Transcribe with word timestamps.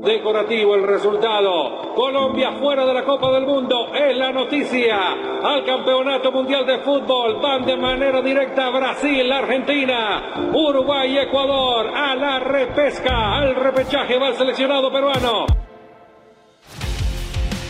Decorativo 0.00 0.76
el 0.76 0.84
resultado. 0.84 1.92
Colombia 1.94 2.52
fuera 2.52 2.86
de 2.86 2.94
la 2.94 3.04
Copa 3.04 3.32
del 3.32 3.44
Mundo 3.44 3.92
es 3.92 4.16
la 4.16 4.30
noticia. 4.30 4.96
Al 5.42 5.64
Campeonato 5.64 6.30
Mundial 6.30 6.64
de 6.64 6.78
Fútbol 6.78 7.40
van 7.42 7.66
de 7.66 7.76
manera 7.76 8.22
directa 8.22 8.70
Brasil, 8.70 9.30
Argentina, 9.32 10.50
Uruguay 10.54 11.14
y 11.14 11.18
Ecuador. 11.18 11.88
A 11.94 12.14
la 12.14 12.38
repesca, 12.38 13.38
al 13.38 13.56
repechaje 13.56 14.18
va 14.18 14.28
el 14.28 14.34
seleccionado 14.34 14.90
peruano. 14.92 15.57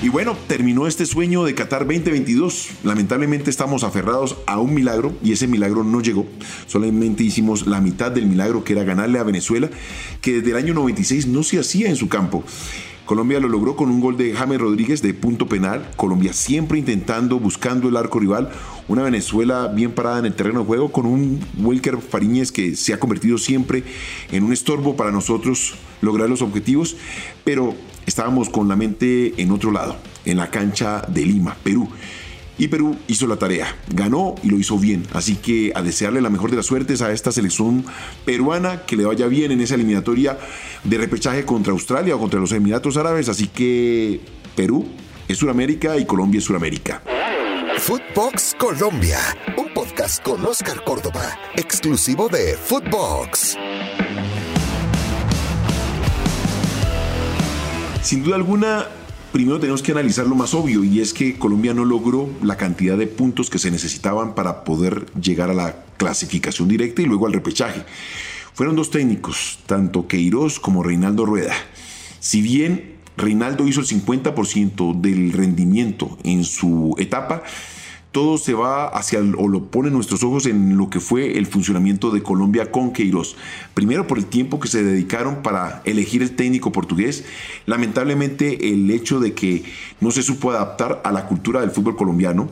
Y 0.00 0.10
bueno, 0.10 0.36
terminó 0.46 0.86
este 0.86 1.06
sueño 1.06 1.42
de 1.42 1.56
Qatar 1.56 1.80
2022. 1.80 2.68
Lamentablemente 2.84 3.50
estamos 3.50 3.82
aferrados 3.82 4.36
a 4.46 4.60
un 4.60 4.72
milagro 4.72 5.12
y 5.24 5.32
ese 5.32 5.48
milagro 5.48 5.82
no 5.82 6.00
llegó. 6.00 6.24
Solamente 6.68 7.24
hicimos 7.24 7.66
la 7.66 7.80
mitad 7.80 8.12
del 8.12 8.26
milagro 8.26 8.62
que 8.62 8.74
era 8.74 8.84
ganarle 8.84 9.18
a 9.18 9.24
Venezuela, 9.24 9.68
que 10.20 10.34
desde 10.34 10.50
el 10.50 10.56
año 10.56 10.74
96 10.74 11.26
no 11.26 11.42
se 11.42 11.58
hacía 11.58 11.88
en 11.88 11.96
su 11.96 12.08
campo. 12.08 12.44
Colombia 13.06 13.40
lo 13.40 13.48
logró 13.48 13.74
con 13.74 13.90
un 13.90 14.00
gol 14.00 14.16
de 14.16 14.34
James 14.34 14.60
Rodríguez 14.60 15.02
de 15.02 15.14
punto 15.14 15.48
penal. 15.48 15.90
Colombia 15.96 16.32
siempre 16.32 16.78
intentando, 16.78 17.40
buscando 17.40 17.88
el 17.88 17.96
arco 17.96 18.20
rival. 18.20 18.50
Una 18.88 19.02
Venezuela 19.02 19.68
bien 19.68 19.92
parada 19.92 20.18
en 20.18 20.24
el 20.24 20.34
terreno 20.34 20.60
de 20.60 20.66
juego 20.66 20.90
con 20.90 21.04
un 21.04 21.40
Wilker 21.58 21.98
Fariñez 21.98 22.50
que 22.50 22.74
se 22.74 22.94
ha 22.94 22.98
convertido 22.98 23.36
siempre 23.36 23.84
en 24.32 24.44
un 24.44 24.52
estorbo 24.54 24.96
para 24.96 25.12
nosotros 25.12 25.74
lograr 26.00 26.30
los 26.30 26.40
objetivos. 26.40 26.96
Pero 27.44 27.74
estábamos 28.06 28.48
con 28.48 28.66
la 28.66 28.76
mente 28.76 29.34
en 29.36 29.50
otro 29.50 29.72
lado, 29.72 29.96
en 30.24 30.38
la 30.38 30.50
cancha 30.50 31.02
de 31.06 31.26
Lima, 31.26 31.54
Perú. 31.62 31.88
Y 32.56 32.68
Perú 32.68 32.96
hizo 33.06 33.26
la 33.26 33.36
tarea, 33.36 33.76
ganó 33.94 34.34
y 34.42 34.48
lo 34.48 34.58
hizo 34.58 34.78
bien. 34.78 35.04
Así 35.12 35.36
que 35.36 35.70
a 35.74 35.82
desearle 35.82 36.22
la 36.22 36.30
mejor 36.30 36.50
de 36.50 36.56
las 36.56 36.66
suertes 36.66 37.02
a 37.02 37.12
esta 37.12 37.30
selección 37.30 37.84
peruana, 38.24 38.86
que 38.86 38.96
le 38.96 39.04
vaya 39.04 39.26
bien 39.26 39.52
en 39.52 39.60
esa 39.60 39.74
eliminatoria 39.74 40.38
de 40.82 40.98
repechaje 40.98 41.44
contra 41.44 41.72
Australia 41.72 42.16
o 42.16 42.18
contra 42.18 42.40
los 42.40 42.52
Emiratos 42.52 42.96
Árabes. 42.96 43.28
Así 43.28 43.48
que 43.48 44.22
Perú 44.56 44.88
es 45.28 45.36
Sudamérica 45.36 45.98
y 45.98 46.06
Colombia 46.06 46.38
es 46.38 46.44
Sudamérica. 46.44 47.02
Footbox 47.78 48.56
Colombia, 48.58 49.18
un 49.56 49.72
podcast 49.72 50.22
con 50.22 50.44
Oscar 50.44 50.82
Córdoba, 50.82 51.38
exclusivo 51.56 52.28
de 52.28 52.54
Footbox. 52.54 53.56
Sin 58.02 58.24
duda 58.24 58.34
alguna, 58.34 58.88
primero 59.32 59.60
tenemos 59.60 59.82
que 59.82 59.92
analizar 59.92 60.26
lo 60.26 60.34
más 60.34 60.54
obvio 60.54 60.82
y 60.82 61.00
es 61.00 61.14
que 61.14 61.38
Colombia 61.38 61.72
no 61.72 61.84
logró 61.84 62.28
la 62.42 62.56
cantidad 62.56 62.98
de 62.98 63.06
puntos 63.06 63.48
que 63.48 63.60
se 63.60 63.70
necesitaban 63.70 64.34
para 64.34 64.64
poder 64.64 65.06
llegar 65.14 65.48
a 65.48 65.54
la 65.54 65.84
clasificación 65.96 66.68
directa 66.68 67.02
y 67.02 67.06
luego 67.06 67.26
al 67.26 67.32
repechaje. 67.32 67.84
Fueron 68.54 68.74
dos 68.74 68.90
técnicos, 68.90 69.60
tanto 69.66 70.08
Queiroz 70.08 70.58
como 70.58 70.82
Reinaldo 70.82 71.24
Rueda. 71.24 71.54
Si 72.18 72.42
bien 72.42 72.97
Reinaldo 73.18 73.66
hizo 73.66 73.80
el 73.80 73.86
50% 73.86 75.00
del 75.00 75.32
rendimiento 75.32 76.16
en 76.24 76.44
su 76.44 76.94
etapa, 76.98 77.42
todo 78.12 78.38
se 78.38 78.54
va 78.54 78.86
hacia, 78.86 79.18
o 79.18 79.48
lo 79.48 79.66
pone 79.66 79.90
nuestros 79.90 80.22
ojos 80.22 80.46
en 80.46 80.78
lo 80.78 80.88
que 80.88 80.98
fue 80.98 81.36
el 81.36 81.46
funcionamiento 81.46 82.10
de 82.10 82.22
Colombia 82.22 82.70
con 82.70 82.92
Queiroz. 82.92 83.36
Primero 83.74 84.06
por 84.06 84.18
el 84.18 84.26
tiempo 84.26 84.60
que 84.60 84.68
se 84.68 84.82
dedicaron 84.82 85.42
para 85.42 85.82
elegir 85.84 86.22
el 86.22 86.34
técnico 86.34 86.72
portugués. 86.72 87.24
Lamentablemente 87.66 88.72
el 88.72 88.90
hecho 88.90 89.20
de 89.20 89.34
que 89.34 89.64
no 90.00 90.10
se 90.10 90.22
supo 90.22 90.50
adaptar 90.50 91.02
a 91.04 91.12
la 91.12 91.26
cultura 91.26 91.60
del 91.60 91.70
fútbol 91.70 91.96
colombiano, 91.96 92.48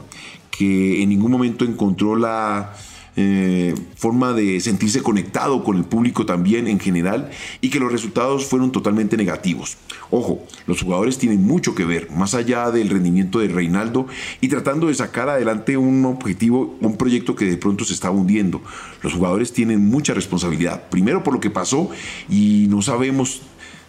que 0.50 1.02
en 1.02 1.08
ningún 1.08 1.30
momento 1.30 1.64
encontró 1.64 2.16
la 2.16 2.74
eh, 3.18 3.74
forma 3.96 4.34
de 4.34 4.60
sentirse 4.60 5.02
conectado 5.02 5.64
con 5.64 5.76
el 5.76 5.84
público 5.84 6.26
también 6.26 6.68
en 6.68 6.78
general 6.78 7.30
y 7.62 7.70
que 7.70 7.80
los 7.80 7.90
resultados 7.90 8.44
fueron 8.44 8.72
totalmente 8.72 9.16
negativos. 9.16 9.78
Ojo, 10.10 10.44
los 10.66 10.82
jugadores 10.82 11.16
tienen 11.16 11.42
mucho 11.42 11.74
que 11.74 11.86
ver, 11.86 12.10
más 12.10 12.34
allá 12.34 12.70
del 12.70 12.90
rendimiento 12.90 13.38
de 13.38 13.48
Reinaldo 13.48 14.06
y 14.40 14.48
tratando 14.48 14.88
de 14.88 14.94
sacar 14.94 15.28
adelante 15.28 15.76
un 15.76 16.04
objetivo, 16.04 16.76
un 16.80 16.96
proyecto 16.96 17.34
que 17.34 17.46
de 17.46 17.56
pronto 17.56 17.84
se 17.84 17.94
estaba 17.94 18.14
hundiendo. 18.14 18.60
Los 19.02 19.14
jugadores 19.14 19.52
tienen 19.52 19.86
mucha 19.86 20.12
responsabilidad, 20.12 20.88
primero 20.90 21.24
por 21.24 21.32
lo 21.32 21.40
que 21.40 21.50
pasó 21.50 21.90
y 22.28 22.66
no 22.68 22.82
sabemos 22.82 23.40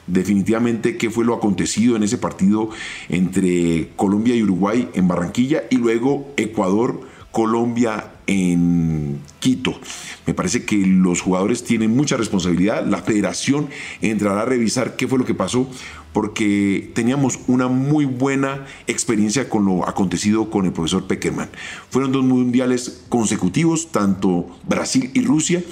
definitivamente 0.07 0.97
qué 0.97 1.09
fue 1.09 1.25
lo 1.25 1.35
acontecido 1.35 1.95
en 1.95 2.03
ese 2.03 2.17
partido 2.17 2.69
entre 3.09 3.89
Colombia 3.95 4.35
y 4.35 4.43
Uruguay 4.43 4.89
en 4.93 5.07
Barranquilla 5.07 5.63
y 5.69 5.75
luego 5.75 6.31
Ecuador 6.37 7.01
Colombia 7.31 8.13
en 8.27 9.19
Quito. 9.39 9.79
Me 10.25 10.33
parece 10.33 10.65
que 10.65 10.77
los 10.77 11.21
jugadores 11.21 11.63
tienen 11.63 11.95
mucha 11.95 12.17
responsabilidad. 12.17 12.85
La 12.85 13.01
federación 13.01 13.69
entrará 14.01 14.41
a 14.41 14.45
revisar 14.45 14.95
qué 14.95 15.07
fue 15.07 15.19
lo 15.19 15.25
que 15.25 15.33
pasó 15.33 15.69
porque 16.13 16.91
teníamos 16.95 17.39
una 17.45 17.67
muy 17.67 18.05
buena 18.05 18.65
experiencia 18.87 19.49
con 19.49 19.65
lo 19.65 19.87
acontecido 19.87 20.49
con 20.49 20.65
el 20.65 20.73
profesor 20.73 21.05
Peckerman. 21.05 21.49
Fueron 21.91 22.11
dos 22.11 22.23
mundiales 22.23 23.03
consecutivos, 23.07 23.91
tanto 23.91 24.47
Brasil 24.67 25.11
y 25.13 25.21
Rusia, 25.21 25.63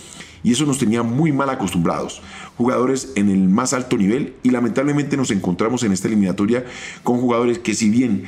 y 0.44 0.52
eso 0.52 0.68
nos 0.68 0.78
tenía 0.78 1.02
muy 1.02 1.32
mal 1.32 1.50
acostumbrados. 1.50 2.22
Jugadores 2.58 3.14
en 3.16 3.30
el 3.30 3.50
más 3.50 3.74
alto 3.74 3.98
nivel 3.98 4.36
y 4.44 4.52
lamentablemente 4.52 5.18
nos 5.18 5.32
encontramos 5.32 5.82
en 5.82 5.92
esta 5.92 6.08
eliminatoria 6.08 6.64
con 7.04 7.20
jugadores 7.20 7.58
que 7.58 7.74
si 7.74 7.90
bien 7.90 8.26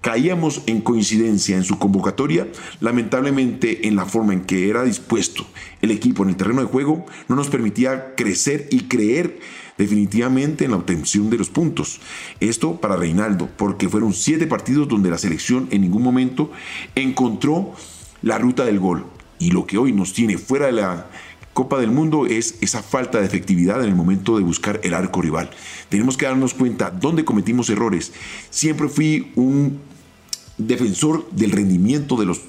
caíamos 0.00 0.62
en 0.66 0.80
coincidencia 0.80 1.56
en 1.56 1.64
su 1.64 1.78
convocatoria, 1.78 2.48
lamentablemente 2.80 3.86
en 3.86 3.96
la 3.96 4.06
forma 4.06 4.32
en 4.32 4.42
que 4.42 4.68
era 4.68 4.82
dispuesto 4.82 5.46
el 5.82 5.90
equipo 5.90 6.22
en 6.22 6.30
el 6.30 6.36
terreno 6.36 6.62
de 6.62 6.68
juego, 6.68 7.06
no 7.28 7.36
nos 7.36 7.48
permitía 7.48 8.14
crecer 8.14 8.68
y 8.70 8.82
creer 8.82 9.38
definitivamente 9.76 10.64
en 10.64 10.72
la 10.72 10.76
obtención 10.76 11.30
de 11.30 11.38
los 11.38 11.48
puntos. 11.48 12.00
Esto 12.38 12.80
para 12.80 12.96
Reinaldo, 12.96 13.48
porque 13.56 13.88
fueron 13.88 14.12
siete 14.12 14.46
partidos 14.46 14.88
donde 14.88 15.10
la 15.10 15.18
selección 15.18 15.68
en 15.70 15.80
ningún 15.80 16.02
momento 16.02 16.50
encontró 16.94 17.72
la 18.22 18.38
ruta 18.38 18.64
del 18.64 18.78
gol. 18.78 19.06
Y 19.38 19.52
lo 19.52 19.66
que 19.66 19.78
hoy 19.78 19.92
nos 19.92 20.12
tiene 20.12 20.36
fuera 20.36 20.66
de 20.66 20.72
la 20.72 21.06
Copa 21.52 21.78
del 21.78 21.90
Mundo 21.90 22.26
es 22.26 22.56
esa 22.60 22.82
falta 22.82 23.18
de 23.18 23.26
efectividad 23.26 23.82
en 23.82 23.88
el 23.88 23.96
momento 23.96 24.36
de 24.36 24.44
buscar 24.44 24.80
el 24.84 24.94
arco 24.94 25.20
rival. 25.20 25.50
Tenemos 25.88 26.16
que 26.16 26.26
darnos 26.26 26.54
cuenta 26.54 26.90
dónde 26.90 27.24
cometimos 27.24 27.68
errores. 27.70 28.12
Siempre 28.50 28.88
fui 28.88 29.32
un 29.34 29.80
defensor 30.58 31.28
del 31.30 31.50
rendimiento 31.50 32.16
de 32.16 32.26
los 32.26 32.40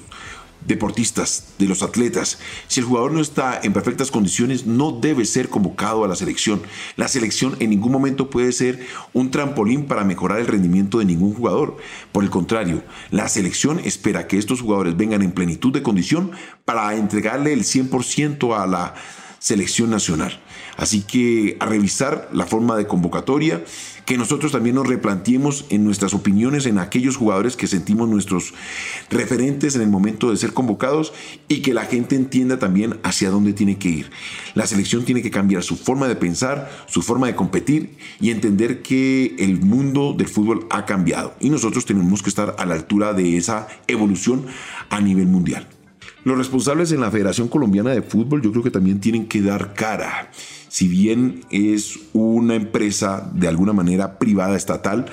deportistas, 0.66 1.54
de 1.58 1.66
los 1.66 1.82
atletas. 1.82 2.38
Si 2.68 2.80
el 2.80 2.86
jugador 2.86 3.12
no 3.12 3.20
está 3.20 3.60
en 3.62 3.72
perfectas 3.72 4.10
condiciones, 4.10 4.66
no 4.66 4.92
debe 4.92 5.24
ser 5.24 5.48
convocado 5.48 6.04
a 6.04 6.08
la 6.08 6.16
selección. 6.16 6.62
La 6.96 7.08
selección 7.08 7.56
en 7.60 7.70
ningún 7.70 7.92
momento 7.92 8.30
puede 8.30 8.52
ser 8.52 8.86
un 9.12 9.30
trampolín 9.30 9.86
para 9.86 10.04
mejorar 10.04 10.40
el 10.40 10.46
rendimiento 10.46 10.98
de 10.98 11.04
ningún 11.04 11.34
jugador. 11.34 11.76
Por 12.12 12.24
el 12.24 12.30
contrario, 12.30 12.82
la 13.10 13.28
selección 13.28 13.80
espera 13.80 14.26
que 14.26 14.38
estos 14.38 14.60
jugadores 14.60 14.96
vengan 14.96 15.22
en 15.22 15.32
plenitud 15.32 15.72
de 15.72 15.82
condición 15.82 16.32
para 16.64 16.94
entregarle 16.94 17.52
el 17.52 17.64
100% 17.64 18.56
a 18.56 18.66
la 18.66 18.94
selección 19.42 19.90
nacional. 19.90 20.40
Así 20.76 21.02
que 21.02 21.56
a 21.58 21.66
revisar 21.66 22.30
la 22.32 22.46
forma 22.46 22.76
de 22.76 22.86
convocatoria, 22.86 23.64
que 24.06 24.16
nosotros 24.16 24.52
también 24.52 24.76
nos 24.76 24.86
replanteemos 24.86 25.66
en 25.68 25.84
nuestras 25.84 26.14
opiniones 26.14 26.64
en 26.64 26.78
aquellos 26.78 27.16
jugadores 27.16 27.56
que 27.56 27.66
sentimos 27.66 28.08
nuestros 28.08 28.54
referentes 29.10 29.74
en 29.74 29.82
el 29.82 29.88
momento 29.88 30.30
de 30.30 30.36
ser 30.36 30.52
convocados 30.52 31.12
y 31.48 31.60
que 31.60 31.74
la 31.74 31.86
gente 31.86 32.14
entienda 32.14 32.60
también 32.60 33.00
hacia 33.02 33.30
dónde 33.30 33.52
tiene 33.52 33.78
que 33.78 33.88
ir. 33.88 34.10
La 34.54 34.68
selección 34.68 35.04
tiene 35.04 35.22
que 35.22 35.32
cambiar 35.32 35.64
su 35.64 35.76
forma 35.76 36.06
de 36.06 36.16
pensar, 36.16 36.70
su 36.86 37.02
forma 37.02 37.26
de 37.26 37.34
competir 37.34 37.96
y 38.20 38.30
entender 38.30 38.80
que 38.80 39.34
el 39.40 39.60
mundo 39.60 40.14
del 40.16 40.28
fútbol 40.28 40.68
ha 40.70 40.86
cambiado 40.86 41.34
y 41.40 41.50
nosotros 41.50 41.84
tenemos 41.84 42.22
que 42.22 42.28
estar 42.28 42.54
a 42.58 42.64
la 42.64 42.74
altura 42.74 43.12
de 43.12 43.36
esa 43.36 43.66
evolución 43.88 44.46
a 44.88 45.00
nivel 45.00 45.26
mundial. 45.26 45.66
Los 46.24 46.38
responsables 46.38 46.92
en 46.92 47.00
la 47.00 47.10
Federación 47.10 47.48
Colombiana 47.48 47.90
de 47.90 48.02
Fútbol 48.02 48.42
yo 48.42 48.52
creo 48.52 48.62
que 48.62 48.70
también 48.70 49.00
tienen 49.00 49.26
que 49.26 49.42
dar 49.42 49.74
cara. 49.74 50.30
Si 50.68 50.86
bien 50.86 51.40
es 51.50 51.98
una 52.12 52.54
empresa 52.54 53.28
de 53.34 53.48
alguna 53.48 53.72
manera 53.72 54.20
privada 54.20 54.56
estatal, 54.56 55.06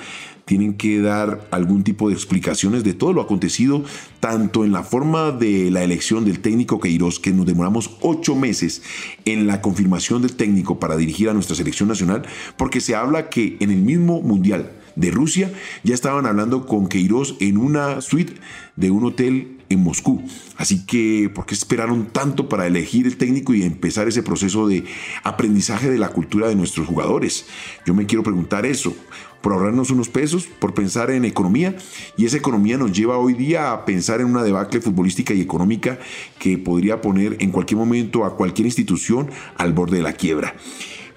tienen 0.44 0.74
que 0.74 1.00
dar 1.00 1.48
algún 1.50 1.82
tipo 1.82 2.08
de 2.08 2.14
explicaciones 2.14 2.84
de 2.84 2.94
todo 2.94 3.12
lo 3.12 3.22
acontecido, 3.22 3.84
tanto 4.20 4.64
en 4.64 4.70
la 4.70 4.84
forma 4.84 5.32
de 5.32 5.70
la 5.72 5.82
elección 5.82 6.24
del 6.24 6.40
técnico 6.40 6.80
Queiroz, 6.80 7.18
que 7.18 7.32
nos 7.32 7.46
demoramos 7.46 7.98
ocho 8.02 8.36
meses 8.36 8.82
en 9.24 9.48
la 9.48 9.60
confirmación 9.60 10.22
del 10.22 10.36
técnico 10.36 10.78
para 10.78 10.96
dirigir 10.96 11.28
a 11.28 11.34
nuestra 11.34 11.56
selección 11.56 11.88
nacional, 11.88 12.22
porque 12.56 12.80
se 12.80 12.94
habla 12.94 13.30
que 13.30 13.56
en 13.58 13.72
el 13.72 13.78
mismo 13.78 14.22
Mundial 14.22 14.72
de 14.94 15.10
Rusia 15.10 15.52
ya 15.82 15.94
estaban 15.94 16.26
hablando 16.26 16.66
con 16.66 16.88
Queiroz 16.88 17.36
en 17.40 17.56
una 17.56 18.00
suite 18.00 18.34
de 18.76 18.90
un 18.90 19.04
hotel 19.04 19.59
en 19.70 19.82
Moscú. 19.82 20.22
Así 20.56 20.84
que, 20.84 21.30
¿por 21.34 21.46
qué 21.46 21.54
esperaron 21.54 22.06
tanto 22.06 22.48
para 22.48 22.66
elegir 22.66 23.06
el 23.06 23.16
técnico 23.16 23.54
y 23.54 23.62
empezar 23.62 24.08
ese 24.08 24.22
proceso 24.22 24.66
de 24.66 24.84
aprendizaje 25.22 25.88
de 25.88 25.96
la 25.96 26.08
cultura 26.08 26.48
de 26.48 26.56
nuestros 26.56 26.86
jugadores? 26.86 27.46
Yo 27.86 27.94
me 27.94 28.04
quiero 28.04 28.22
preguntar 28.22 28.66
eso, 28.66 28.94
por 29.40 29.52
ahorrarnos 29.52 29.90
unos 29.90 30.08
pesos, 30.08 30.46
por 30.58 30.74
pensar 30.74 31.10
en 31.10 31.24
economía, 31.24 31.76
y 32.16 32.26
esa 32.26 32.36
economía 32.36 32.76
nos 32.76 32.92
lleva 32.92 33.16
hoy 33.16 33.34
día 33.34 33.72
a 33.72 33.84
pensar 33.84 34.20
en 34.20 34.26
una 34.26 34.42
debacle 34.42 34.80
futbolística 34.80 35.32
y 35.32 35.40
económica 35.40 35.98
que 36.38 36.58
podría 36.58 37.00
poner 37.00 37.36
en 37.40 37.50
cualquier 37.50 37.78
momento 37.78 38.24
a 38.24 38.36
cualquier 38.36 38.66
institución 38.66 39.30
al 39.56 39.72
borde 39.72 39.98
de 39.98 40.02
la 40.02 40.12
quiebra. 40.12 40.56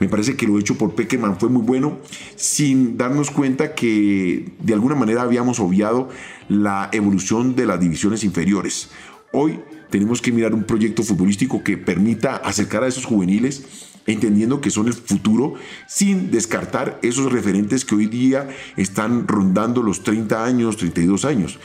Me 0.04 0.10
parece 0.10 0.36
que 0.36 0.46
lo 0.46 0.60
hecho 0.60 0.78
por 0.78 0.96
Peckerman 0.96 1.40
fue 1.40 1.48
muy 1.48 1.62
bueno, 1.62 1.98
sin 2.36 2.98
darnos 2.98 3.32
cuenta 3.32 3.74
que 3.74 4.52
de 4.60 4.74
alguna 4.74 4.96
manera 4.96 5.22
habíamos 5.22 5.62
obviado 5.62 6.10
la 6.50 6.90
evolución 6.92 7.56
de 7.56 7.66
las 7.66 7.80
divisiones 7.80 8.26
inferiores. 8.26 8.90
Hoy 9.32 9.62
tenemos 9.90 10.22
que 10.22 10.34
mirar 10.34 10.54
un 10.54 10.66
proyecto 10.66 11.04
futbolístico 11.04 11.64
que 11.64 11.78
permita 11.78 12.36
acercar 12.36 12.84
a 12.84 12.88
esos 12.88 13.06
juveniles 13.06 13.92
entendiendo 14.06 14.60
que 14.60 14.72
son 14.72 14.88
el 14.88 14.94
futuro, 14.94 15.54
sin 15.88 16.32
descartar 16.32 17.00
esos 17.02 17.32
referentes 17.32 17.86
que 17.86 17.96
hoy 17.96 18.08
día 18.08 18.50
están 18.76 19.26
rondando 19.26 19.82
los 19.82 20.04
30 20.04 20.44
años, 20.44 20.76
32 20.76 21.24
años. 21.24 21.60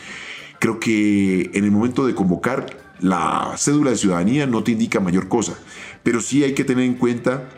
Creo 0.61 0.79
que 0.79 1.50
en 1.55 1.64
el 1.64 1.73
momento 1.73 2.06
de 2.06 2.14
convocar 2.14 2.67
la 3.00 3.52
cédula 3.56 3.90
de 3.90 3.96
ciudadanía 3.96 4.46
no 4.46 4.62
te 4.62 4.70
indica 4.70 5.00
mayor 5.00 5.26
cosa, 5.26 5.58
pero 6.05 6.20
sí 6.20 6.44
hay 6.44 6.55
que 6.55 6.62
tener 6.62 6.85
en 6.85 6.94
cuenta 6.94 7.49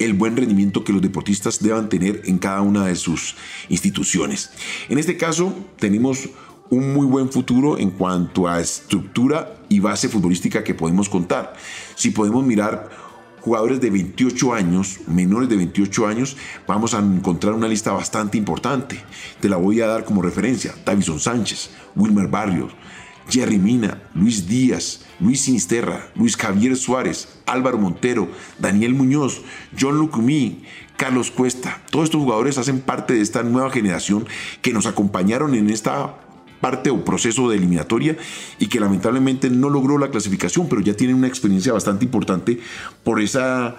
el 0.00 0.14
buen 0.14 0.36
rendimiento 0.36 0.82
que 0.82 0.92
los 0.92 1.02
deportistas 1.02 1.62
deban 1.62 1.88
tener 1.88 2.22
en 2.24 2.38
cada 2.38 2.62
una 2.62 2.86
de 2.86 2.96
sus 2.96 3.36
instituciones. 3.68 4.50
En 4.88 4.98
este 4.98 5.16
caso 5.16 5.54
tenemos 5.78 6.30
un 6.70 6.94
muy 6.94 7.06
buen 7.06 7.30
futuro 7.30 7.78
en 7.78 7.90
cuanto 7.90 8.48
a 8.48 8.60
estructura 8.60 9.58
y 9.68 9.80
base 9.80 10.08
futbolística 10.08 10.64
que 10.64 10.74
podemos 10.74 11.08
contar. 11.08 11.54
Si 11.96 12.10
podemos 12.10 12.44
mirar 12.44 12.88
jugadores 13.40 13.80
de 13.80 13.90
28 13.90 14.54
años, 14.54 15.00
menores 15.06 15.48
de 15.48 15.56
28 15.56 16.06
años, 16.06 16.36
vamos 16.66 16.94
a 16.94 16.98
encontrar 16.98 17.54
una 17.54 17.68
lista 17.68 17.92
bastante 17.92 18.38
importante. 18.38 18.98
Te 19.40 19.48
la 19.48 19.56
voy 19.56 19.80
a 19.80 19.86
dar 19.86 20.04
como 20.04 20.22
referencia. 20.22 20.74
Davison 20.84 21.20
Sánchez, 21.20 21.70
Wilmer 21.96 22.28
Barrios, 22.28 22.72
Jerry 23.30 23.58
Mina, 23.58 24.02
Luis 24.14 24.48
Díaz, 24.48 25.02
Luis 25.20 25.42
Sinisterra, 25.42 26.08
Luis 26.14 26.36
Javier 26.36 26.76
Suárez, 26.76 27.28
Álvaro 27.46 27.78
Montero, 27.78 28.28
Daniel 28.58 28.94
Muñoz, 28.94 29.42
John 29.78 29.98
Lucumí, 29.98 30.64
Carlos 30.96 31.30
Cuesta. 31.30 31.80
Todos 31.90 32.04
estos 32.04 32.20
jugadores 32.20 32.58
hacen 32.58 32.80
parte 32.80 33.14
de 33.14 33.20
esta 33.20 33.42
nueva 33.42 33.70
generación 33.70 34.26
que 34.60 34.72
nos 34.72 34.86
acompañaron 34.86 35.54
en 35.54 35.70
esta 35.70 36.16
parte 36.60 36.90
o 36.90 37.04
proceso 37.04 37.48
de 37.48 37.56
eliminatoria 37.56 38.16
y 38.58 38.66
que 38.66 38.80
lamentablemente 38.80 39.48
no 39.48 39.70
logró 39.70 39.96
la 39.98 40.10
clasificación, 40.10 40.68
pero 40.68 40.82
ya 40.82 40.94
tienen 40.94 41.16
una 41.16 41.26
experiencia 41.26 41.72
bastante 41.72 42.04
importante 42.04 42.60
por 43.02 43.20
esa 43.20 43.76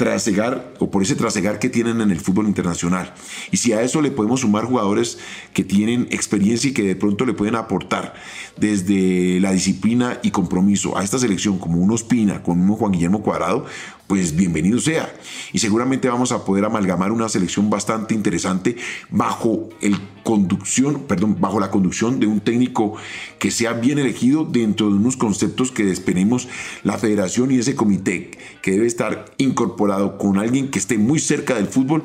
trasegar 0.00 0.72
o 0.78 0.90
por 0.90 1.02
ese 1.02 1.14
trasegar 1.14 1.58
que 1.58 1.68
tienen 1.68 2.00
en 2.00 2.10
el 2.10 2.20
fútbol 2.20 2.46
internacional. 2.46 3.12
Y 3.50 3.58
si 3.58 3.74
a 3.74 3.82
eso 3.82 4.00
le 4.00 4.10
podemos 4.10 4.40
sumar 4.40 4.64
jugadores 4.64 5.18
que 5.52 5.62
tienen 5.62 6.08
experiencia 6.10 6.70
y 6.70 6.72
que 6.72 6.84
de 6.84 6.96
pronto 6.96 7.26
le 7.26 7.34
pueden 7.34 7.54
aportar 7.54 8.14
desde 8.56 9.40
la 9.40 9.52
disciplina 9.52 10.18
y 10.22 10.30
compromiso 10.30 10.96
a 10.96 11.04
esta 11.04 11.18
selección 11.18 11.58
como 11.58 11.76
un 11.76 11.90
Ospina, 11.90 12.42
con 12.42 12.58
un 12.58 12.76
Juan 12.76 12.92
Guillermo 12.92 13.22
Cuadrado, 13.22 13.66
pues 14.06 14.34
bienvenido 14.34 14.80
sea. 14.80 15.14
Y 15.52 15.58
seguramente 15.58 16.08
vamos 16.08 16.32
a 16.32 16.46
poder 16.46 16.64
amalgamar 16.64 17.12
una 17.12 17.28
selección 17.28 17.68
bastante 17.68 18.14
interesante 18.14 18.76
bajo 19.10 19.68
el 19.82 20.00
conducción, 20.22 21.04
perdón, 21.06 21.36
bajo 21.40 21.60
la 21.60 21.70
conducción 21.70 22.20
de 22.20 22.26
un 22.26 22.40
técnico 22.40 22.94
que 23.38 23.50
sea 23.50 23.72
bien 23.72 23.98
elegido 23.98 24.44
dentro 24.44 24.88
de 24.88 24.94
unos 24.94 25.16
conceptos 25.16 25.70
que 25.70 25.90
esperemos 25.90 26.48
la 26.82 26.98
federación 26.98 27.50
y 27.50 27.58
ese 27.58 27.74
comité 27.74 28.30
que 28.62 28.72
debe 28.72 28.86
estar 28.86 29.26
incorporado 29.38 30.18
con 30.18 30.38
alguien 30.38 30.70
que 30.70 30.78
esté 30.78 30.98
muy 30.98 31.18
cerca 31.18 31.54
del 31.54 31.66
fútbol 31.66 32.02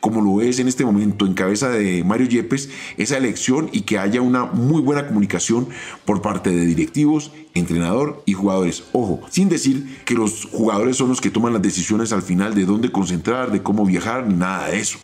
como 0.00 0.20
lo 0.20 0.40
es 0.40 0.60
en 0.60 0.68
este 0.68 0.84
momento 0.84 1.26
en 1.26 1.34
cabeza 1.34 1.68
de 1.68 2.04
Mario 2.04 2.28
Yepes, 2.28 2.70
esa 2.96 3.16
elección 3.16 3.68
y 3.72 3.80
que 3.80 3.98
haya 3.98 4.20
una 4.20 4.44
muy 4.44 4.80
buena 4.80 5.06
comunicación 5.08 5.68
por 6.04 6.22
parte 6.22 6.50
de 6.50 6.64
directivos, 6.64 7.32
entrenador 7.54 8.22
y 8.24 8.34
jugadores. 8.34 8.84
Ojo, 8.92 9.20
sin 9.30 9.48
decir 9.48 9.98
que 10.04 10.14
los 10.14 10.44
jugadores 10.44 10.96
son 10.96 11.08
los 11.08 11.20
que 11.20 11.30
toman 11.30 11.52
las 11.52 11.62
decisiones 11.62 12.12
al 12.12 12.22
final 12.22 12.54
de 12.54 12.66
dónde 12.66 12.92
concentrar, 12.92 13.50
de 13.50 13.62
cómo 13.62 13.84
viajar, 13.84 14.28
nada 14.28 14.68
de 14.68 14.78
eso. 14.78 14.98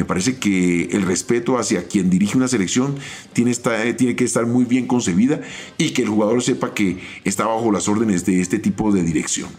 Me 0.00 0.06
parece 0.06 0.38
que 0.38 0.84
el 0.92 1.02
respeto 1.02 1.58
hacia 1.58 1.86
quien 1.86 2.08
dirige 2.08 2.38
una 2.38 2.48
selección 2.48 2.96
tiene, 3.34 3.54
tiene, 3.98 4.16
que 4.16 4.24
estar 4.24 4.46
muy 4.46 4.64
bien 4.64 4.86
concebida 4.86 5.42
y 5.76 5.90
que 5.90 6.00
el 6.00 6.08
jugador 6.08 6.42
sepa 6.42 6.72
que 6.72 7.00
está 7.24 7.46
bajo 7.46 7.70
las 7.70 7.86
órdenes 7.86 8.24
de 8.24 8.40
este 8.40 8.58
tipo 8.58 8.92
de 8.92 9.02
dirección. 9.02 9.50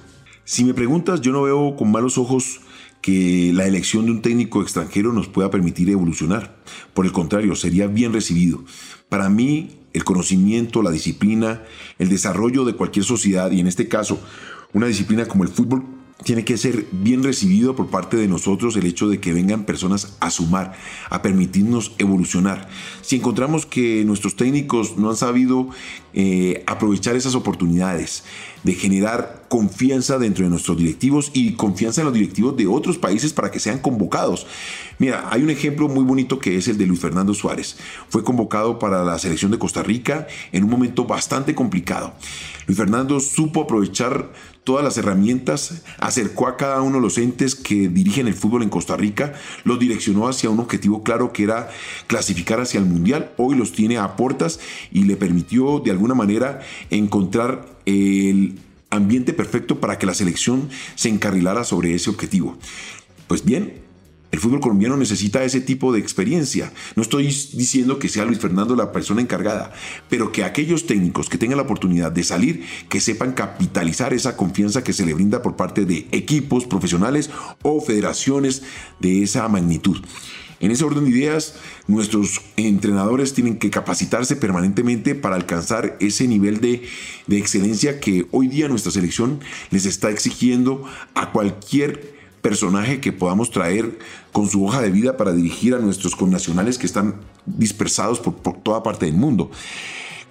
Si 0.43 0.63
me 0.63 0.73
preguntas, 0.73 1.21
yo 1.21 1.31
no 1.31 1.43
veo 1.43 1.75
con 1.75 1.91
malos 1.91 2.17
ojos 2.17 2.61
que 3.01 3.51
la 3.53 3.67
elección 3.67 4.05
de 4.05 4.13
un 4.13 4.23
técnico 4.23 4.63
extranjero 4.63 5.13
nos 5.13 5.27
pueda 5.27 5.51
permitir 5.51 5.91
evolucionar. 5.91 6.55
Por 6.95 7.05
el 7.05 7.11
contrario, 7.11 7.53
sería 7.53 7.85
bien 7.85 8.11
recibido. 8.11 8.63
Para 9.09 9.29
mí, 9.29 9.77
el 9.93 10.03
conocimiento, 10.03 10.81
la 10.81 10.89
disciplina, 10.89 11.61
el 11.99 12.09
desarrollo 12.09 12.65
de 12.65 12.73
cualquier 12.73 13.05
sociedad, 13.05 13.51
y 13.51 13.59
en 13.59 13.67
este 13.67 13.87
caso, 13.87 14.19
una 14.73 14.87
disciplina 14.87 15.27
como 15.27 15.43
el 15.43 15.51
fútbol, 15.51 16.00
tiene 16.23 16.45
que 16.45 16.57
ser 16.57 16.87
bien 16.91 17.23
recibido 17.23 17.75
por 17.75 17.87
parte 17.87 18.17
de 18.17 18.27
nosotros 18.27 18.75
el 18.75 18.85
hecho 18.85 19.07
de 19.07 19.19
que 19.19 19.33
vengan 19.33 19.65
personas 19.65 20.15
a 20.19 20.29
sumar, 20.29 20.73
a 21.09 21.21
permitirnos 21.21 21.93
evolucionar. 21.97 22.69
Si 23.01 23.15
encontramos 23.15 23.65
que 23.65 24.03
nuestros 24.05 24.35
técnicos 24.35 24.97
no 24.97 25.09
han 25.09 25.15
sabido 25.15 25.69
eh, 26.13 26.63
aprovechar 26.67 27.15
esas 27.15 27.35
oportunidades 27.35 28.23
de 28.63 28.73
generar 28.73 29.40
confianza 29.51 30.17
dentro 30.17 30.45
de 30.45 30.49
nuestros 30.49 30.77
directivos 30.77 31.29
y 31.33 31.55
confianza 31.55 31.99
en 31.99 32.05
los 32.05 32.13
directivos 32.13 32.55
de 32.55 32.67
otros 32.67 32.97
países 32.97 33.33
para 33.33 33.51
que 33.51 33.59
sean 33.59 33.79
convocados. 33.79 34.47
Mira, 34.97 35.27
hay 35.29 35.43
un 35.43 35.49
ejemplo 35.49 35.89
muy 35.89 36.05
bonito 36.05 36.39
que 36.39 36.55
es 36.55 36.69
el 36.69 36.77
de 36.77 36.85
Luis 36.85 37.01
Fernando 37.01 37.33
Suárez. 37.33 37.75
Fue 38.07 38.23
convocado 38.23 38.79
para 38.79 39.03
la 39.03 39.19
selección 39.19 39.51
de 39.51 39.59
Costa 39.59 39.83
Rica 39.83 40.25
en 40.53 40.63
un 40.63 40.69
momento 40.69 41.03
bastante 41.03 41.53
complicado. 41.53 42.13
Luis 42.65 42.77
Fernando 42.77 43.19
supo 43.19 43.63
aprovechar 43.63 44.31
todas 44.63 44.85
las 44.85 44.97
herramientas, 44.97 45.83
acercó 45.99 46.47
a 46.47 46.55
cada 46.55 46.81
uno 46.81 46.95
de 46.95 47.01
los 47.01 47.17
entes 47.17 47.53
que 47.53 47.89
dirigen 47.89 48.27
el 48.27 48.35
fútbol 48.35 48.63
en 48.63 48.69
Costa 48.69 48.95
Rica, 48.95 49.33
los 49.65 49.79
direccionó 49.79 50.29
hacia 50.29 50.49
un 50.49 50.61
objetivo 50.61 51.03
claro 51.03 51.33
que 51.33 51.43
era 51.43 51.69
clasificar 52.07 52.61
hacia 52.61 52.79
el 52.79 52.85
Mundial. 52.85 53.33
Hoy 53.35 53.57
los 53.57 53.73
tiene 53.73 53.97
a 53.97 54.15
puertas 54.15 54.61
y 54.93 55.03
le 55.03 55.17
permitió 55.17 55.79
de 55.79 55.91
alguna 55.91 56.15
manera 56.15 56.61
encontrar 56.89 57.65
el 57.85 58.55
ambiente 58.91 59.33
perfecto 59.33 59.79
para 59.79 59.97
que 59.97 60.05
la 60.05 60.13
selección 60.13 60.69
se 60.95 61.09
encarrilara 61.09 61.63
sobre 61.63 61.95
ese 61.95 62.09
objetivo. 62.09 62.57
Pues 63.27 63.43
bien, 63.43 63.81
el 64.31 64.39
fútbol 64.39 64.61
colombiano 64.61 64.95
necesita 64.95 65.43
ese 65.43 65.59
tipo 65.59 65.91
de 65.91 65.99
experiencia. 65.99 66.71
No 66.95 67.01
estoy 67.01 67.25
diciendo 67.25 67.99
que 67.99 68.07
sea 68.07 68.23
Luis 68.23 68.39
Fernando 68.39 68.75
la 68.77 68.93
persona 68.93 69.21
encargada, 69.21 69.73
pero 70.09 70.31
que 70.31 70.45
aquellos 70.45 70.87
técnicos 70.87 71.27
que 71.27 71.37
tengan 71.37 71.57
la 71.57 71.63
oportunidad 71.63 72.13
de 72.13 72.23
salir, 72.23 72.65
que 72.87 73.01
sepan 73.01 73.33
capitalizar 73.33 74.13
esa 74.13 74.37
confianza 74.37 74.83
que 74.83 74.93
se 74.93 75.05
le 75.05 75.13
brinda 75.13 75.41
por 75.41 75.57
parte 75.57 75.85
de 75.85 76.07
equipos 76.11 76.65
profesionales 76.65 77.29
o 77.61 77.81
federaciones 77.81 78.63
de 78.99 79.23
esa 79.23 79.47
magnitud. 79.49 79.97
En 80.61 80.71
ese 80.71 80.85
orden 80.85 81.05
de 81.05 81.09
ideas, 81.11 81.55
nuestros 81.87 82.41
entrenadores 82.55 83.33
tienen 83.33 83.57
que 83.57 83.69
capacitarse 83.69 84.35
permanentemente 84.35 85.15
para 85.15 85.35
alcanzar 85.35 85.97
ese 85.99 86.27
nivel 86.27 86.61
de, 86.61 86.83
de 87.27 87.37
excelencia 87.37 87.99
que 87.99 88.27
hoy 88.31 88.47
día 88.47 88.69
nuestra 88.69 88.91
selección 88.91 89.39
les 89.71 89.85
está 89.85 90.09
exigiendo 90.09 90.83
a 91.15 91.31
cualquier 91.31 92.21
personaje 92.41 92.99
que 92.99 93.11
podamos 93.11 93.51
traer 93.51 93.97
con 94.31 94.49
su 94.49 94.65
hoja 94.65 94.81
de 94.81 94.91
vida 94.91 95.17
para 95.17 95.33
dirigir 95.33 95.73
a 95.75 95.79
nuestros 95.79 96.15
connacionales 96.15 96.77
que 96.77 96.85
están 96.85 97.15
dispersados 97.45 98.19
por, 98.19 98.35
toda 98.61 98.83
parte 98.83 99.05
del 99.05 99.15
mundo. 99.15 99.51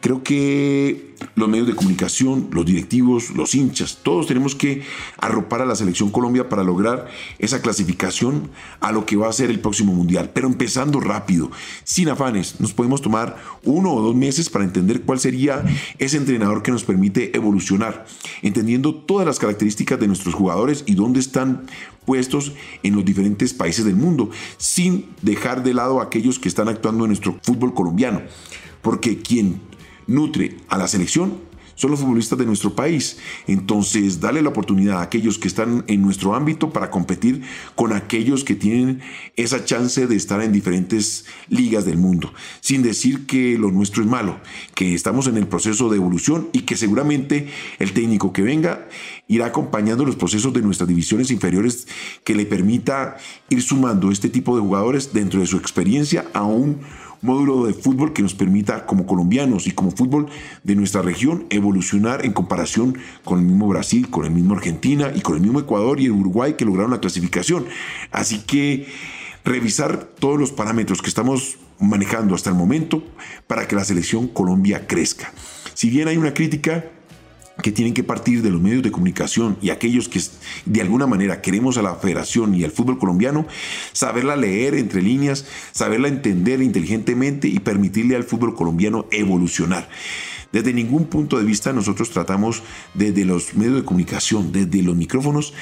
Creo 0.00 0.22
que 0.22 1.14
los 1.34 1.48
medios 1.48 1.66
de 1.66 1.74
comunicación, 1.74 2.48
los 2.52 2.64
directivos, 2.64 3.30
los 3.30 3.54
hinchas, 3.54 3.98
todos 4.02 4.26
tenemos 4.26 4.54
que 4.54 4.82
arropar 5.18 5.60
a 5.60 5.66
la 5.66 5.76
selección 5.76 6.10
Colombia 6.10 6.48
para 6.48 6.64
lograr 6.64 7.08
esa 7.38 7.60
clasificación 7.60 8.50
a 8.80 8.92
lo 8.92 9.04
que 9.04 9.16
va 9.16 9.28
a 9.28 9.32
ser 9.32 9.50
el 9.50 9.60
próximo 9.60 9.92
mundial. 9.92 10.30
Pero 10.32 10.48
empezando 10.48 11.00
rápido, 11.00 11.50
sin 11.84 12.08
afanes, 12.08 12.60
nos 12.60 12.72
podemos 12.72 13.02
tomar 13.02 13.36
uno 13.62 13.92
o 13.92 14.00
dos 14.00 14.14
meses 14.14 14.48
para 14.48 14.64
entender 14.64 15.02
cuál 15.02 15.20
sería 15.20 15.64
ese 15.98 16.16
entrenador 16.16 16.62
que 16.62 16.72
nos 16.72 16.84
permite 16.84 17.36
evolucionar, 17.36 18.06
entendiendo 18.40 18.94
todas 18.94 19.26
las 19.26 19.38
características 19.38 20.00
de 20.00 20.06
nuestros 20.06 20.34
jugadores 20.34 20.84
y 20.86 20.94
dónde 20.94 21.20
están 21.20 21.66
puestos 22.06 22.54
en 22.82 22.94
los 22.94 23.04
diferentes 23.04 23.52
países 23.52 23.84
del 23.84 23.96
mundo, 23.96 24.30
sin 24.56 25.10
dejar 25.20 25.62
de 25.62 25.74
lado 25.74 26.00
a 26.00 26.04
aquellos 26.04 26.38
que 26.38 26.48
están 26.48 26.68
actuando 26.68 27.04
en 27.04 27.10
nuestro 27.10 27.38
fútbol 27.42 27.74
colombiano. 27.74 28.22
Porque 28.82 29.18
quien 29.18 29.60
nutre 30.10 30.56
a 30.68 30.76
la 30.76 30.88
selección 30.88 31.50
son 31.80 31.92
los 31.92 32.00
futbolistas 32.00 32.38
de 32.38 32.44
nuestro 32.44 32.74
país. 32.74 33.16
Entonces, 33.46 34.20
dale 34.20 34.42
la 34.42 34.50
oportunidad 34.50 34.98
a 34.98 35.02
aquellos 35.02 35.38
que 35.38 35.48
están 35.48 35.82
en 35.86 36.02
nuestro 36.02 36.34
ámbito 36.34 36.74
para 36.74 36.90
competir 36.90 37.42
con 37.74 37.94
aquellos 37.94 38.44
que 38.44 38.54
tienen 38.54 39.00
esa 39.36 39.64
chance 39.64 40.06
de 40.06 40.14
estar 40.14 40.42
en 40.42 40.52
diferentes 40.52 41.24
ligas 41.48 41.86
del 41.86 41.96
mundo. 41.96 42.34
Sin 42.60 42.82
decir 42.82 43.24
que 43.24 43.56
lo 43.56 43.70
nuestro 43.70 44.02
es 44.02 44.08
malo, 44.10 44.38
que 44.74 44.94
estamos 44.94 45.26
en 45.26 45.38
el 45.38 45.46
proceso 45.46 45.88
de 45.88 45.96
evolución 45.96 46.50
y 46.52 46.60
que 46.62 46.76
seguramente 46.76 47.48
el 47.78 47.94
técnico 47.94 48.34
que 48.34 48.42
venga 48.42 48.86
irá 49.26 49.46
acompañando 49.46 50.04
los 50.04 50.16
procesos 50.16 50.52
de 50.52 50.60
nuestras 50.60 50.86
divisiones 50.86 51.30
inferiores 51.30 51.88
que 52.24 52.34
le 52.34 52.44
permita 52.44 53.16
ir 53.48 53.62
sumando 53.62 54.10
este 54.10 54.28
tipo 54.28 54.54
de 54.54 54.60
jugadores 54.60 55.14
dentro 55.14 55.40
de 55.40 55.46
su 55.46 55.56
experiencia 55.56 56.26
a 56.34 56.42
un 56.42 56.80
módulo 57.22 57.66
de 57.66 57.74
fútbol 57.74 58.12
que 58.12 58.22
nos 58.22 58.34
permita 58.34 58.86
como 58.86 59.06
colombianos 59.06 59.66
y 59.66 59.72
como 59.72 59.90
fútbol 59.90 60.26
de 60.64 60.74
nuestra 60.74 61.02
región 61.02 61.46
evolucionar 61.50 62.24
en 62.24 62.32
comparación 62.32 62.98
con 63.24 63.40
el 63.40 63.44
mismo 63.44 63.68
Brasil, 63.68 64.08
con 64.10 64.24
el 64.24 64.30
mismo 64.30 64.54
Argentina 64.54 65.12
y 65.14 65.20
con 65.20 65.34
el 65.34 65.40
mismo 65.40 65.60
Ecuador 65.60 66.00
y 66.00 66.06
el 66.06 66.12
Uruguay 66.12 66.54
que 66.54 66.64
lograron 66.64 66.90
la 66.90 67.00
clasificación. 67.00 67.66
Así 68.10 68.40
que 68.40 68.86
revisar 69.44 70.04
todos 70.18 70.38
los 70.38 70.52
parámetros 70.52 71.02
que 71.02 71.08
estamos 71.08 71.58
manejando 71.78 72.34
hasta 72.34 72.50
el 72.50 72.56
momento 72.56 73.02
para 73.46 73.66
que 73.66 73.76
la 73.76 73.84
selección 73.84 74.28
Colombia 74.28 74.86
crezca. 74.86 75.32
Si 75.74 75.88
bien 75.88 76.08
hay 76.08 76.16
una 76.16 76.34
crítica 76.34 76.84
que 77.62 77.72
tienen 77.72 77.94
que 77.94 78.04
partir 78.04 78.42
de 78.42 78.50
los 78.50 78.60
medios 78.60 78.82
de 78.82 78.90
comunicación 78.90 79.56
y 79.60 79.70
aquellos 79.70 80.08
que 80.08 80.20
de 80.66 80.80
alguna 80.80 81.06
manera 81.06 81.40
queremos 81.40 81.76
a 81.76 81.82
la 81.82 81.94
federación 81.94 82.54
y 82.54 82.64
al 82.64 82.70
fútbol 82.70 82.98
colombiano, 82.98 83.46
saberla 83.92 84.36
leer 84.36 84.74
entre 84.74 85.02
líneas, 85.02 85.46
saberla 85.72 86.08
entender 86.08 86.62
inteligentemente 86.62 87.48
y 87.48 87.58
permitirle 87.60 88.16
al 88.16 88.24
fútbol 88.24 88.54
colombiano 88.54 89.06
evolucionar. 89.10 89.88
Desde 90.52 90.72
ningún 90.72 91.06
punto 91.06 91.38
de 91.38 91.44
vista 91.44 91.72
nosotros 91.72 92.10
tratamos 92.10 92.62
desde 92.94 93.24
los 93.24 93.54
medios 93.54 93.76
de 93.76 93.84
comunicación, 93.84 94.52
desde 94.52 94.82
los 94.82 94.96
micrófonos, 94.96 95.54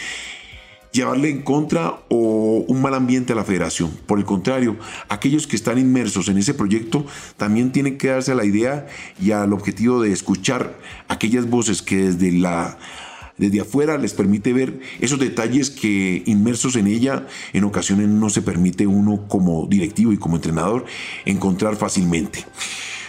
llevarle 0.99 1.31
en 1.31 1.43
contra 1.43 2.00
o 2.09 2.64
un 2.67 2.83
mal 2.83 2.93
ambiente 2.95 3.33
a 3.33 3.37
la 3.37 3.45
federación. 3.45 3.90
Por 4.07 4.19
el 4.19 4.25
contrario, 4.25 4.76
aquellos 5.09 5.47
que 5.47 5.55
están 5.55 5.78
inmersos 5.78 6.28
en 6.28 6.38
ese 6.38 6.55
proyecto 6.55 7.07
también 7.37 7.71
tienen 7.71 7.99
que 7.99 8.09
darse 8.09 8.33
a 8.33 8.35
la 8.35 8.45
idea 8.45 8.88
y 9.21 9.31
al 9.31 9.52
objetivo 9.52 10.02
de 10.02 10.12
escuchar 10.12 10.76
aquellas 11.07 11.49
voces 11.49 11.83
que 11.83 11.97
desde 11.97 12.33
la 12.33 12.78
desde 13.37 13.61
afuera 13.61 13.99
les 13.99 14.14
permite 14.14 14.52
ver 14.52 14.81
esos 14.99 15.21
detalles 15.21 15.71
que 15.71 16.25
inmersos 16.26 16.75
en 16.75 16.88
ella 16.88 17.28
en 17.52 17.62
ocasiones 17.62 18.09
no 18.09 18.31
se 18.31 18.43
permite 18.43 18.88
uno 18.88 19.28
como 19.28 19.69
directivo 19.69 20.12
y 20.12 20.19
como 20.19 20.35
entrenador 20.35 20.85
encontrar 21.25 21.76
fácilmente. 21.76 22.45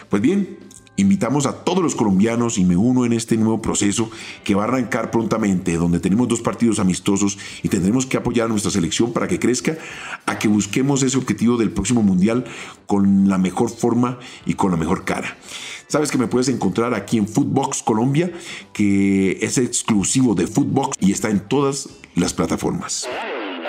Pues 0.08 0.22
bien, 0.22 0.60
Invitamos 1.00 1.46
a 1.46 1.54
todos 1.54 1.82
los 1.82 1.96
colombianos 1.96 2.58
y 2.58 2.66
me 2.66 2.76
uno 2.76 3.06
en 3.06 3.14
este 3.14 3.38
nuevo 3.38 3.62
proceso 3.62 4.12
que 4.44 4.54
va 4.54 4.64
a 4.64 4.68
arrancar 4.68 5.12
prontamente, 5.12 5.78
donde 5.78 6.02
tenemos 6.02 6.28
dos 6.28 6.42
partidos 6.42 6.78
amistosos 6.78 7.38
y 7.64 7.70
tendremos 7.70 8.06
que 8.06 8.18
apoyar 8.18 8.48
a 8.48 8.50
nuestra 8.50 8.70
selección 8.70 9.14
para 9.14 9.30
que 9.30 9.40
crezca, 9.40 9.78
a 10.26 10.38
que 10.38 10.50
busquemos 10.50 11.02
ese 11.02 11.18
objetivo 11.18 11.56
del 11.56 11.72
próximo 11.72 12.04
mundial 12.04 12.44
con 12.86 13.30
la 13.30 13.38
mejor 13.38 13.70
forma 13.70 14.20
y 14.46 14.56
con 14.56 14.72
la 14.72 14.78
mejor 14.78 15.06
cara. 15.06 15.38
Sabes 15.88 16.12
que 16.12 16.18
me 16.18 16.28
puedes 16.28 16.50
encontrar 16.50 16.94
aquí 16.94 17.18
en 17.18 17.30
Footbox 17.30 17.82
Colombia, 17.82 18.34
que 18.74 19.40
es 19.42 19.58
exclusivo 19.58 20.36
de 20.36 20.48
Footbox 20.48 20.98
y 21.00 21.14
está 21.14 21.30
en 21.30 21.40
todas 21.40 21.88
las 22.16 22.34
plataformas. 22.34 23.08